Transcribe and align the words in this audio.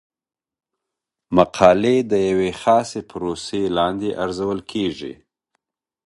مقالې 1.35 1.97
د 2.11 2.13
یوې 2.29 2.51
خاصې 2.61 3.01
پروسې 3.09 3.61
لاندې 3.77 4.09
ارزول 4.23 4.59
کیږي. 4.71 5.13